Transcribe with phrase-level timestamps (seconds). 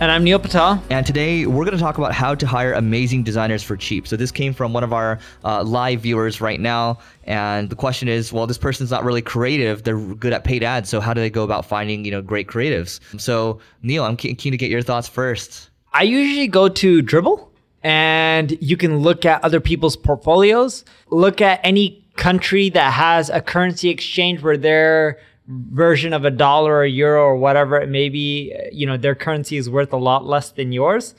[0.00, 0.80] And I'm Neil Patel.
[0.90, 4.06] And today we're going to talk about how to hire amazing designers for cheap.
[4.06, 7.00] So this came from one of our uh, live viewers right now.
[7.24, 9.82] And the question is, well, this person's not really creative.
[9.82, 10.88] They're good at paid ads.
[10.88, 13.00] So how do they go about finding, you know, great creatives?
[13.20, 15.68] So Neil, I'm keen to get your thoughts first.
[15.92, 17.48] I usually go to Dribbble
[17.82, 23.40] and you can look at other people's portfolios, look at any country that has a
[23.40, 28.54] currency exchange where they're version of a dollar or euro or whatever it may be,
[28.70, 31.14] you know, their currency is worth a lot less than yours.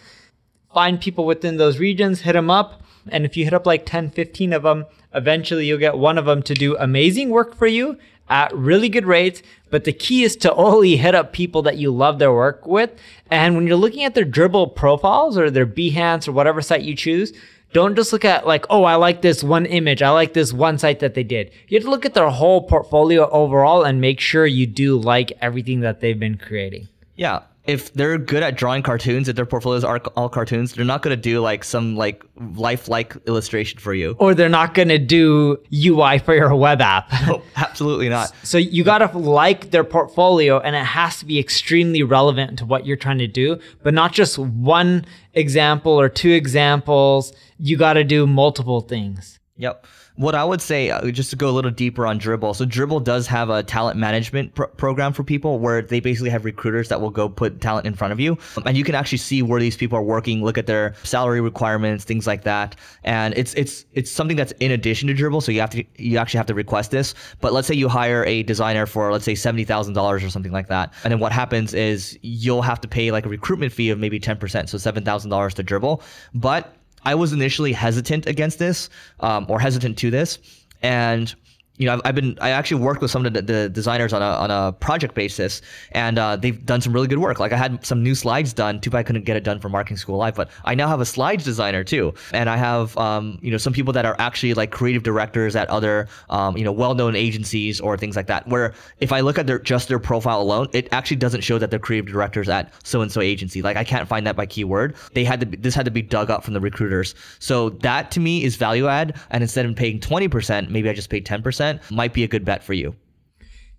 [0.73, 2.83] Find people within those regions, hit them up.
[3.07, 4.85] And if you hit up like 10, 15 of them,
[5.15, 7.97] eventually you'll get one of them to do amazing work for you
[8.29, 9.41] at really good rates.
[9.69, 12.91] But the key is to only hit up people that you love their work with.
[13.29, 16.95] And when you're looking at their Dribbble profiles or their Behance or whatever site you
[16.95, 17.33] choose,
[17.71, 20.01] don't just look at like, oh, I like this one image.
[20.01, 21.51] I like this one site that they did.
[21.67, 25.33] You have to look at their whole portfolio overall and make sure you do like
[25.39, 26.87] everything that they've been creating.
[27.15, 31.03] Yeah if they're good at drawing cartoons, if their portfolios are all cartoons, they're not
[31.03, 32.23] going to do like some like
[32.55, 34.15] lifelike illustration for you.
[34.17, 37.11] Or they're not going to do UI for your web app.
[37.27, 38.33] no, absolutely not.
[38.41, 42.65] So you got to like their portfolio and it has to be extremely relevant to
[42.65, 47.33] what you're trying to do, but not just one example or two examples.
[47.59, 49.39] You got to do multiple things.
[49.57, 49.85] Yep
[50.19, 53.01] what I would say, uh, just to go a little deeper on Dribbble, So Dribbble
[53.01, 56.99] does have a talent management pr- program for people where they basically have recruiters that
[56.99, 59.77] will go put talent in front of you, and you can actually see where these
[59.77, 62.75] people are working, look at their salary requirements, things like that.
[63.05, 66.17] And it's it's it's something that's in addition to Dribbble, so you have to you
[66.17, 67.15] actually have to request this.
[67.39, 70.51] But let's say you hire a designer for let's say seventy thousand dollars or something
[70.51, 73.89] like that, and then what happens is you'll have to pay like a recruitment fee
[73.89, 76.01] of maybe ten percent, so seven thousand dollars to Dribbble,
[76.33, 78.89] but I was initially hesitant against this
[79.19, 80.39] um, or hesitant to this.
[80.81, 81.33] And
[81.79, 84.21] you know, I've, I've, been, I actually worked with some of the, the designers on
[84.21, 85.61] a, on a project basis,
[85.93, 87.39] and uh, they've done some really good work.
[87.39, 88.81] Like I had some new slides done.
[88.81, 90.99] Too bad I couldn't get it done for Marketing School Live, but I now have
[90.99, 94.53] a slides designer too, and I have, um, you know, some people that are actually
[94.53, 98.45] like creative directors at other, um, you know, well-known agencies or things like that.
[98.49, 101.69] Where if I look at their just their profile alone, it actually doesn't show that
[101.69, 103.61] they're creative directors at so and so agency.
[103.61, 104.95] Like I can't find that by keyword.
[105.13, 107.15] They had to, be, this had to be dug up from the recruiters.
[107.39, 110.93] So that to me is value add, and instead of paying twenty percent, maybe I
[110.93, 111.68] just pay ten percent.
[111.91, 112.95] Might be a good bet for you.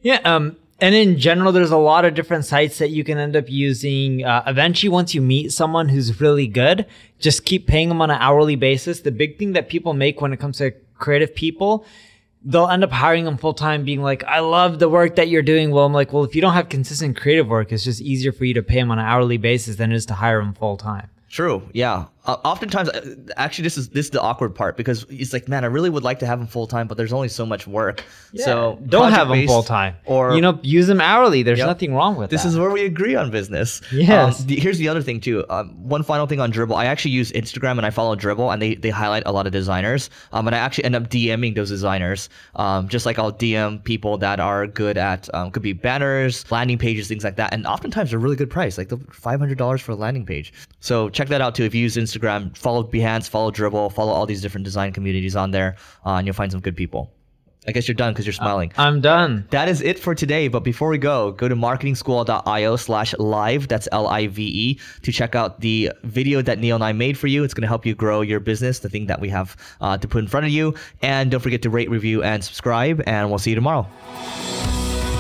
[0.01, 0.21] Yeah.
[0.25, 3.51] Um, and in general, there's a lot of different sites that you can end up
[3.51, 4.25] using.
[4.25, 6.87] Uh, eventually, once you meet someone who's really good,
[7.19, 9.01] just keep paying them on an hourly basis.
[9.01, 11.84] The big thing that people make when it comes to creative people,
[12.43, 15.43] they'll end up hiring them full time, being like, I love the work that you're
[15.43, 15.71] doing.
[15.71, 18.47] Well, I'm like, well, if you don't have consistent creative work, it's just easier for
[18.47, 20.78] you to pay them on an hourly basis than it is to hire them full
[20.78, 21.11] time.
[21.28, 21.69] True.
[21.72, 22.07] Yeah.
[22.27, 25.65] Uh, oftentimes, uh, actually, this is this is the awkward part because it's like, man,
[25.65, 28.05] I really would like to have them full time, but there's only so much work.
[28.33, 28.45] Yeah.
[28.45, 31.43] So don't have them full time, or you know, use them hourly.
[31.43, 31.67] There's yep.
[31.67, 32.43] nothing wrong with this.
[32.43, 32.51] That.
[32.51, 33.81] Is where we agree on business.
[33.91, 34.41] Yes.
[34.41, 35.47] Um, the, here's the other thing too.
[35.49, 36.77] Um, one final thing on Dribbble.
[36.77, 39.53] I actually use Instagram and I follow Dribbble, and they they highlight a lot of
[39.53, 40.11] designers.
[40.33, 42.29] Um, and I actually end up DMing those designers.
[42.55, 46.77] Um, just like I'll DM people that are good at um, could be banners, landing
[46.77, 47.55] pages, things like that.
[47.55, 50.53] And oftentimes they're really good price, like the five hundred dollars for a landing page.
[50.81, 51.65] So check that out too.
[51.65, 55.50] If you use Instagram, follow Behance, follow Dribbble, follow all these different design communities on
[55.50, 57.12] there, uh, and you'll find some good people.
[57.69, 58.72] I guess you're done because you're smiling.
[58.78, 59.47] I'm done.
[59.50, 60.48] That is it for today.
[60.48, 63.69] But before we go, go to marketingschool.io slash live.
[63.69, 67.18] That's L I V E to check out the video that Neil and I made
[67.18, 67.45] for you.
[67.45, 70.09] It's going to help you grow your business, the thing that we have uh, to
[70.09, 70.74] put in front of you.
[71.03, 73.03] And don't forget to rate, review, and subscribe.
[73.06, 73.86] And we'll see you tomorrow.